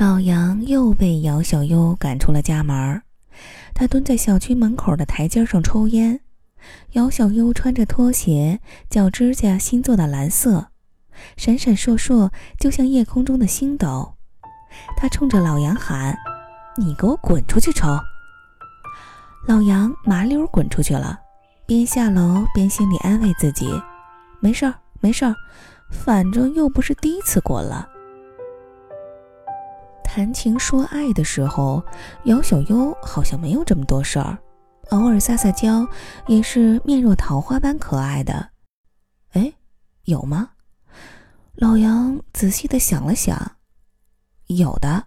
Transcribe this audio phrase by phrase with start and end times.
[0.00, 3.02] 老杨又被姚小优赶出了家门。
[3.74, 6.20] 他蹲在小区门口的台阶上抽烟。
[6.92, 10.68] 姚小优穿着拖鞋，脚指甲新做的蓝色，
[11.36, 14.14] 闪闪烁烁，就像夜空中的星斗。
[14.96, 16.16] 他冲着老杨喊
[16.80, 17.86] ：“你给我滚出去抽！”
[19.46, 21.20] 老杨麻溜滚出去了，
[21.66, 23.68] 边下楼边心里安慰自己
[24.40, 25.34] ：“没事儿，没事儿，
[25.90, 27.86] 反正又不是第一次滚了。”
[30.12, 31.80] 谈情说爱的时候，
[32.24, 34.36] 姚小优好像没有这么多事儿，
[34.88, 35.86] 偶尔撒撒娇
[36.26, 38.50] 也是面若桃花般可爱的。
[39.34, 39.52] 哎，
[40.06, 40.50] 有吗？
[41.54, 43.52] 老杨仔细的想了想，
[44.48, 45.04] 有的。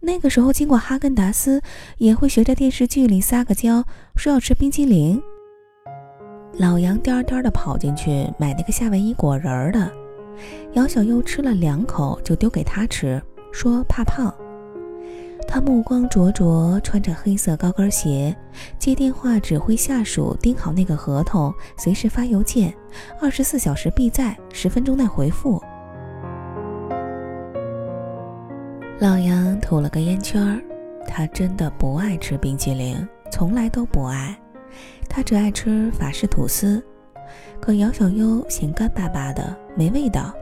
[0.00, 1.60] 那个时候经过哈根达斯，
[1.98, 3.84] 也会学着电视剧里撒个娇，
[4.16, 5.22] 说要吃冰激凌。
[6.54, 9.92] 老杨颠颠的跑进去买那个夏威夷果仁儿的，
[10.72, 13.22] 姚小优吃了两口就丢给他吃。
[13.52, 14.32] 说怕胖，
[15.46, 18.36] 他目光灼灼，穿着黑色高跟鞋，
[18.78, 22.72] 接电话指挥下属盯好那个合同，随时发邮件，
[23.20, 25.60] 二十四小时必在，十分钟内回复。
[29.00, 30.60] 老杨吐了个烟圈儿，
[31.06, 32.96] 他真的不爱吃冰淇淋，
[33.30, 34.38] 从来都不爱，
[35.08, 36.82] 他只爱吃法式吐司，
[37.60, 40.34] 可姚小优嫌干巴巴的，没味道。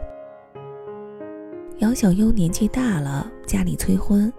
[1.87, 4.31] 姚小优年纪大了，家里催婚。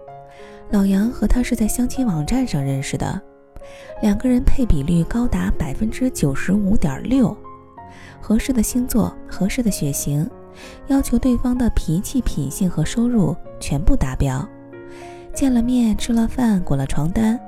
[0.70, 3.18] 老杨和她是在相亲网站上认识的，
[4.02, 7.34] 两个人配比率高达百分之九十五点六，
[8.20, 10.28] 合适的星座、合适的血型，
[10.88, 14.46] 要求对方的脾气、品性和收入全部达标。
[15.32, 17.40] 见了面，吃了饭，滚了床单，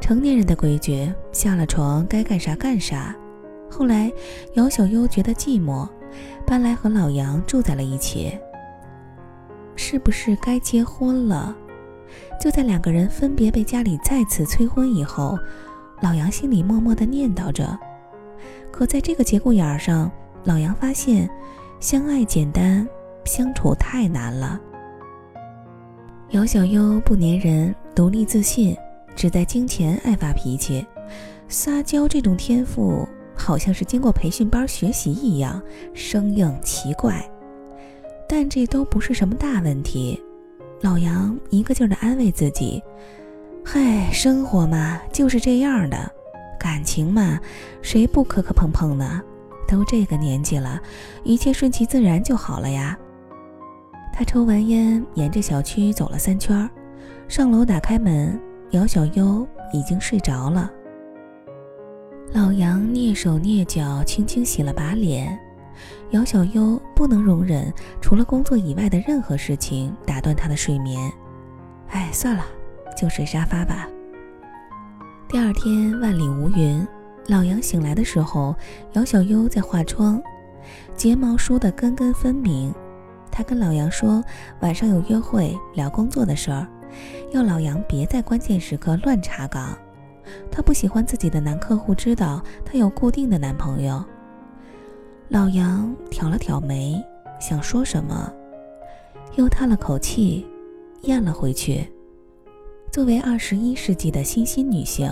[0.00, 3.14] 成年人的规矩，下了床该干啥干啥。
[3.68, 4.10] 后来，
[4.54, 5.86] 姚小优觉得寂寞，
[6.46, 8.32] 搬来和老杨住在了一起。
[9.78, 11.56] 是不是该结婚了？
[12.40, 15.38] 就在两个人分别被家里再次催婚以后，
[16.00, 17.78] 老杨心里默默的念叨着。
[18.72, 20.10] 可在这个节骨眼上，
[20.42, 21.30] 老杨发现，
[21.78, 22.86] 相爱简单，
[23.24, 24.60] 相处太难了。
[26.30, 28.76] 姚小优不粘人，独立自信，
[29.14, 30.84] 只在金钱爱发脾气，
[31.48, 35.62] 撒娇这种天赋好像是经过培训班学习一样，
[35.94, 37.24] 生硬奇怪。
[38.28, 40.22] 但这都不是什么大问题，
[40.82, 42.82] 老杨一个劲儿的安慰自己
[43.64, 45.96] ：“嗨，生活嘛就是这样的，
[46.60, 47.40] 感情嘛，
[47.80, 49.22] 谁不磕磕碰碰呢？
[49.66, 50.80] 都这个年纪了，
[51.24, 52.98] 一切顺其自然就好了呀。”
[54.12, 56.68] 他抽完烟，沿着小区走了三圈，
[57.28, 58.38] 上楼打开门，
[58.70, 60.70] 姚小优已经睡着了。
[62.32, 65.38] 老杨蹑手蹑脚，轻轻洗了把脸。
[66.10, 71.12] 姚小优不能容忍除了工作以外的任何事情打断她的睡眠。
[71.88, 72.44] 哎，算了，
[72.96, 73.88] 就睡沙发吧。
[75.28, 76.86] 第二天万里无云，
[77.26, 78.54] 老杨醒来的时候，
[78.92, 80.20] 姚小优在化妆，
[80.94, 82.74] 睫毛梳得根根分明。
[83.30, 84.24] 她跟老杨说
[84.60, 86.66] 晚上有约会，聊工作的事儿，
[87.32, 89.76] 要老杨别在关键时刻乱查岗。
[90.50, 94.02] 她不喜欢自己的男客户知道她有固定的男朋友。
[95.30, 97.04] 老杨挑了挑眉，
[97.38, 98.32] 想说什么，
[99.36, 100.46] 又叹了口气，
[101.02, 101.86] 咽了回去。
[102.90, 105.06] 作为二十一世纪的新兴女性，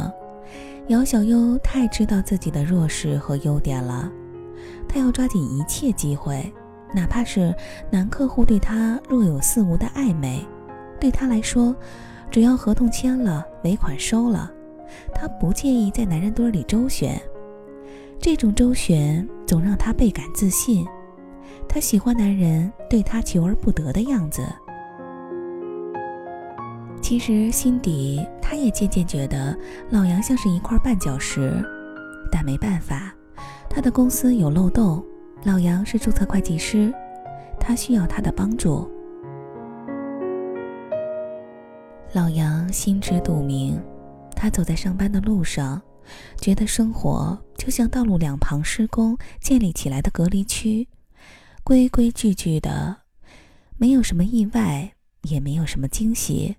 [0.86, 4.10] 姚小优太知道自己的弱势和优点了。
[4.88, 6.50] 她要抓紧一切机会，
[6.94, 7.54] 哪怕是
[7.90, 10.42] 男客户对她若有似无的暧昧，
[10.98, 11.76] 对她来说，
[12.30, 14.50] 只要合同签了，尾款收了，
[15.12, 17.20] 她不介意在男人堆里周旋。
[18.18, 20.84] 这种周旋总让她倍感自信，
[21.68, 24.42] 她喜欢男人对她求而不得的样子。
[27.00, 29.56] 其实心底，她也渐渐觉得
[29.90, 31.52] 老杨像是一块绊脚石，
[32.32, 33.14] 但没办法，
[33.70, 35.04] 他的公司有漏洞，
[35.44, 36.92] 老杨是注册会计师，
[37.60, 38.90] 他需要他的帮助。
[42.12, 43.80] 老杨心知肚明，
[44.34, 45.80] 他走在上班的路上。
[46.36, 50.86] 觉得生活就像道路两旁施工建立起来的隔离区，
[51.64, 52.98] 规规矩矩的，
[53.76, 56.58] 没有什么意外，也没有什么惊喜。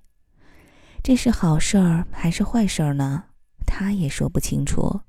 [1.02, 3.24] 这是好事儿还是坏事儿呢？
[3.66, 5.00] 他也说不清楚。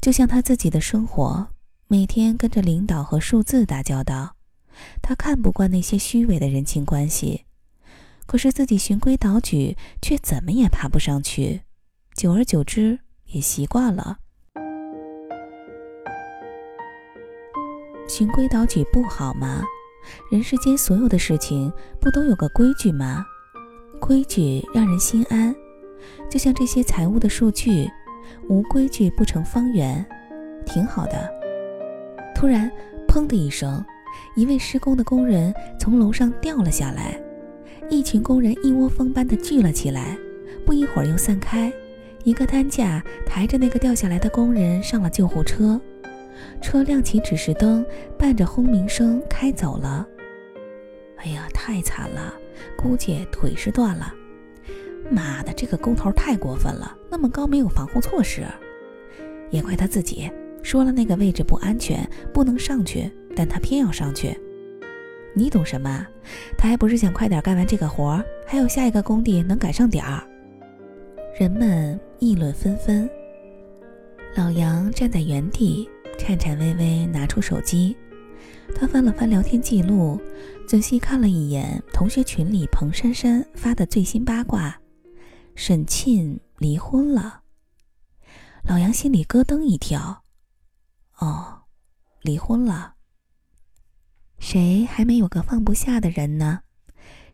[0.00, 1.48] 就像他自己的生活，
[1.88, 4.36] 每天跟着领导和数字打交道，
[5.02, 7.44] 他看不惯那些虚伪的人情关系，
[8.24, 11.64] 可是自己循规蹈矩，却怎么也爬不上去。
[12.14, 13.00] 久而久之。
[13.26, 14.18] 也习惯了，
[18.12, 19.62] 循规蹈矩不好吗？
[20.30, 23.24] 人世间所有的事情不都有个规矩吗？
[23.98, 25.56] 规矩让人心安，
[26.28, 27.90] 就像这些财务的数据，
[28.50, 30.04] 无规矩不成方圆，
[30.66, 31.26] 挺好的。
[32.34, 32.70] 突然，
[33.08, 33.82] 砰的一声，
[34.36, 35.50] 一位施工的工人
[35.80, 37.18] 从楼上掉了下来，
[37.88, 40.18] 一群工人一窝蜂般的聚了起来，
[40.66, 41.72] 不一会儿又散开。
[42.24, 45.80] 一个担架抬着那个掉下来的工人上了救护车，
[46.60, 47.84] 车亮起指示灯，
[48.18, 50.06] 伴着轰鸣声开走了。
[51.16, 52.34] 哎呀，太惨了，
[52.76, 54.12] 估计腿是断了。
[55.10, 58.42] 妈的，这个工头太过分了，那么高没有防护措施。
[59.50, 60.30] 也怪他自己，
[60.62, 64.36] 说了那个位置不安全，不能上去，但他偏要上去。
[65.34, 66.06] 你懂什么？
[66.56, 70.22] 他还不是想快点干完这个活，还有下一个工地能赶上点儿。
[71.38, 73.08] 人们议论纷纷。
[74.34, 75.88] 老杨站在原地，
[76.22, 77.96] 颤颤巍巍拿出手机。
[78.76, 80.20] 他翻了翻聊天记录，
[80.68, 84.80] 仔细看了一眼同学群里彭珊珊发的最新八卦：
[85.56, 87.40] 沈沁离婚了。
[88.62, 90.22] 老杨心里咯噔一跳。
[91.18, 91.62] 哦，
[92.22, 92.94] 离婚了。
[94.38, 96.60] 谁还没有个放不下的人呢？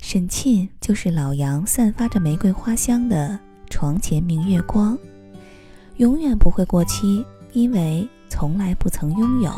[0.00, 3.38] 沈沁就是老杨散发着玫瑰花香的。
[3.70, 4.99] 床前明月光，
[5.99, 9.52] 永远不会过期，因为从来不曾拥有。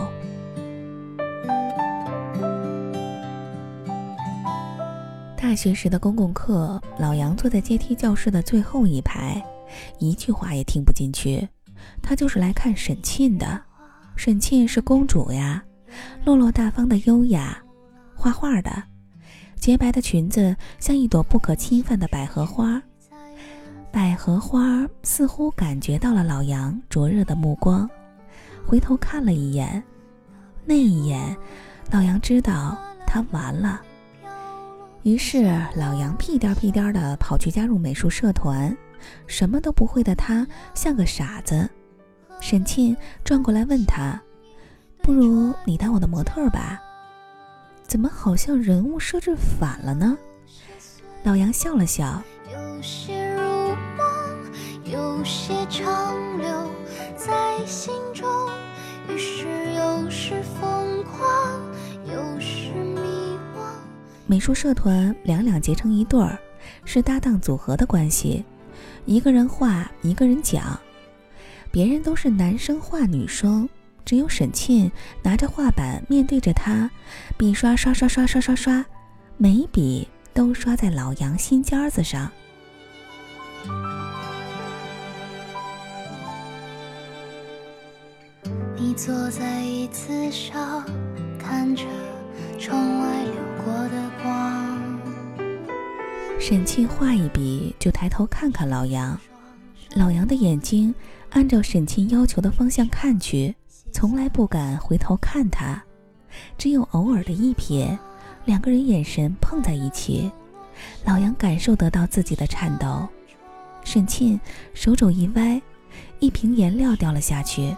[5.36, 9.42] 大学时的公共课，老杨坐在阶梯教室的最后一排，
[9.98, 11.48] 一句话也听不进去。
[12.02, 13.60] 他就是来看沈沁的。
[14.16, 15.64] 沈沁是公主呀，
[16.24, 17.60] 落落大方的优雅，
[18.14, 18.70] 画画的，
[19.56, 22.80] 洁白的裙子像一朵不可侵犯的百合花。
[23.90, 27.88] 百合花似乎感觉到了老杨灼热的目光，
[28.70, 29.82] 回头看了一眼。
[30.64, 31.36] 那一眼，
[31.90, 33.80] 老杨知道他完了。
[35.02, 35.42] 于是
[35.74, 38.76] 老杨屁颠屁颠的跑去加入美术社团。
[39.26, 41.68] 什么都不会的他像个傻子。
[42.40, 44.22] 沈沁转过来问他
[45.02, 46.80] ：“不如你当我的模特吧？”
[47.88, 50.16] 怎么好像人物设置反了呢？
[51.24, 52.22] 老杨笑了笑。
[54.84, 56.70] 有些长留
[57.20, 58.26] 在心中，
[59.06, 59.44] 于是
[59.74, 61.60] 有时疯狂，
[62.06, 63.60] 有时迷惘。
[64.26, 66.38] 美术社团两两结成一对儿，
[66.86, 68.42] 是搭档组合的关系，
[69.04, 70.80] 一个人画，一个人讲。
[71.70, 73.68] 别人都是男生画女生，
[74.02, 74.90] 只有沈沁
[75.22, 76.90] 拿着画板面对着他，
[77.36, 78.82] 笔刷刷刷刷刷刷刷，
[79.36, 82.32] 每一笔都刷在老杨心尖子上。
[88.94, 90.84] 坐在椅子上，
[91.38, 91.84] 看着
[92.58, 93.34] 窗外流
[93.64, 95.00] 过的光。
[96.38, 99.18] 沈沁画一笔就抬头看看老杨，
[99.94, 100.94] 老杨的眼睛
[101.30, 103.54] 按照沈沁要求的方向看去，
[103.92, 105.82] 从来不敢回头看他，
[106.58, 107.96] 只有偶尔的一瞥，
[108.44, 110.30] 两个人眼神碰在一起，
[111.04, 113.06] 老杨感受得到自己的颤抖。
[113.84, 114.38] 沈沁
[114.74, 115.60] 手肘一歪，
[116.18, 117.74] 一瓶颜料掉了下去。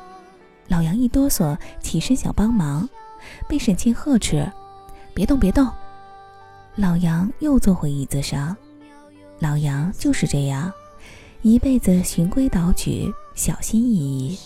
[0.68, 2.88] 老杨一哆嗦，起身想帮忙，
[3.48, 4.50] 被沈沁呵斥
[5.12, 5.68] ：“别动，别动！”
[6.76, 8.56] 老杨又坐回椅子上。
[9.38, 10.72] 老杨就是这样，
[11.42, 14.38] 一辈子循规蹈矩，小心翼翼。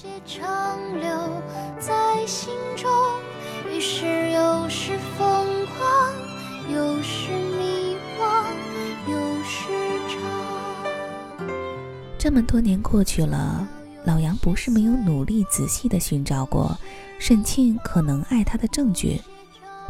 [12.18, 13.68] 这么多年过去了。
[14.06, 16.78] 老杨不是没有努力仔细的寻找过
[17.18, 19.20] 沈沁可能爱他的证据。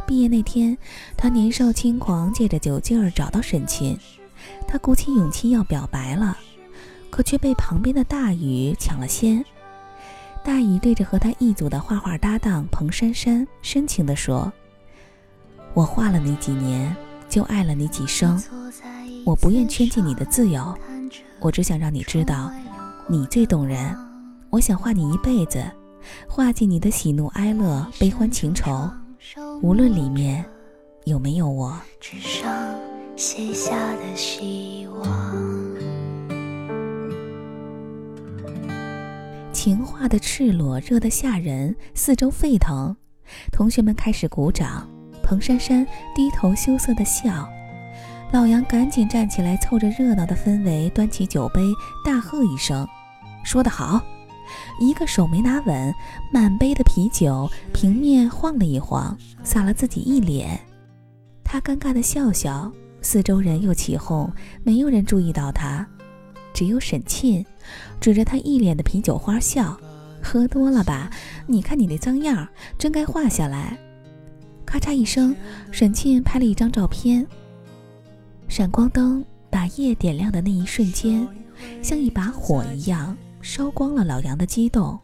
[0.07, 0.75] 毕业那天，
[1.15, 3.95] 他年少轻狂，借着酒劲儿找到沈沁，
[4.67, 6.35] 他鼓起勇气要表白了，
[7.11, 9.45] 可却被旁边的大雨抢了先。
[10.43, 14.51] 大雨对着和他一组的画画搭档彭珊珊深情地说
[15.75, 16.95] ：“我画了你几年，
[17.29, 18.41] 就爱了你几生。
[19.25, 20.75] 我不愿圈禁你的自由，
[21.39, 22.49] 我只想让你知道，
[23.07, 23.95] 你最动人。”
[24.57, 25.63] 我想画你一辈子，
[26.27, 28.89] 画尽你的喜怒哀乐、悲欢情仇，
[29.61, 30.43] 无论里面
[31.05, 31.79] 有没有我。
[31.99, 32.75] 纸上
[33.15, 35.05] 写下的希望。
[39.53, 42.97] 情画的赤裸，热得吓人，四周沸腾。
[43.51, 44.89] 同学们开始鼓掌。
[45.21, 45.85] 彭珊珊
[46.15, 47.47] 低头羞涩的笑。
[48.31, 51.61] 老杨赶紧站起来，凑着热闹的氛围，端起酒杯，
[52.03, 52.87] 大喝一声
[53.45, 54.01] ：“说得好！”
[54.79, 55.93] 一个手没拿稳，
[56.31, 60.59] 满杯的啤酒平面晃了一晃，洒了自己一脸。
[61.43, 64.31] 他尴尬的笑笑，四周人又起哄，
[64.63, 65.87] 没有人注意到他，
[66.53, 67.45] 只有沈沁
[67.99, 69.79] 指着他一脸的啤酒花笑
[70.21, 71.09] ：“喝多了吧？
[71.45, 73.77] 你看你那脏样，真该画下来。”
[74.65, 75.33] 咔嚓一声，
[75.71, 77.25] 沈沁拍了一张照片。
[78.49, 81.25] 闪光灯把夜点亮的那一瞬间，
[81.81, 83.15] 像一把火一样
[83.47, 84.99] 烧光了老杨的激动，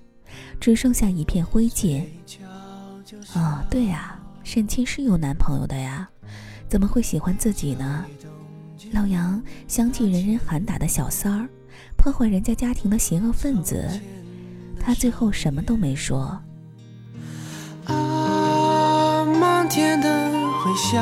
[0.60, 2.04] 只剩下一片灰烬。
[3.36, 6.10] 哦，对呀，沈沁是有男朋友的呀。
[6.68, 8.06] 怎么会喜欢自己呢？
[8.92, 11.48] 老杨想起人人喊打的小三儿，
[11.96, 13.90] 破坏人家家庭的邪恶分子，
[14.78, 16.38] 他最后什么都没说。
[17.86, 21.02] 啊，漫天的回响，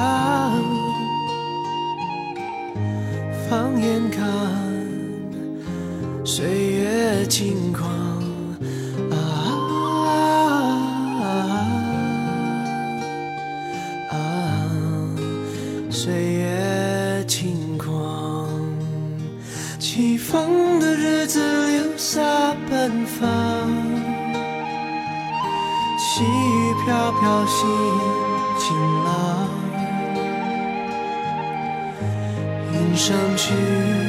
[3.50, 4.71] 放眼看，
[6.24, 7.90] 岁月轻狂
[9.10, 9.16] 啊
[10.08, 11.34] 啊
[14.12, 14.16] 啊！
[15.90, 18.48] 岁月轻狂，
[19.80, 21.40] 起风的日子
[21.72, 22.22] 留下
[22.70, 23.28] 奔放，
[25.98, 27.68] 细雨飘飘心
[28.60, 29.50] 晴朗，
[32.74, 34.01] 云上去。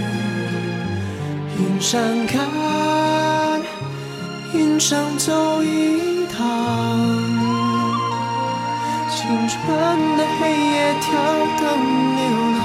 [1.83, 3.61] 云上看，
[4.55, 6.39] 云上走一趟。
[9.11, 9.59] 青春
[10.17, 11.11] 的黑夜，跳
[11.59, 11.67] 灯
[12.15, 12.23] 流
[12.53, 12.61] 浪。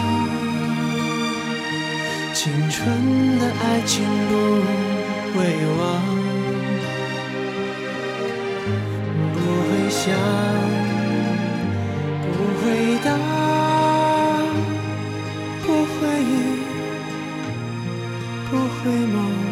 [2.31, 4.35] 青春的爱情路。
[5.33, 5.37] 会
[5.79, 5.81] 忘，
[9.33, 10.13] 不会想，
[12.21, 12.65] 不回
[13.03, 13.09] 答，
[18.87, 19.46] 回眸，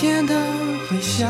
[0.00, 0.34] 天的
[0.88, 1.28] 回响，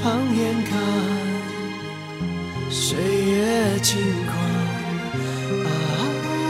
[0.00, 0.78] 放眼看，
[2.70, 4.38] 岁月轻狂。
[5.64, 5.68] 啊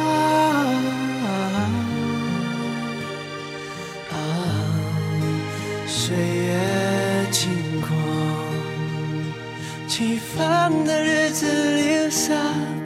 [0.04, 1.26] 啊
[4.12, 4.14] 啊，
[5.87, 7.49] 岁月轻
[7.80, 7.88] 狂，
[9.88, 12.35] 起风的日子留下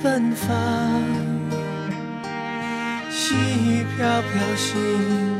[0.00, 0.48] 奔放，
[3.10, 5.39] 细雨飘飘心。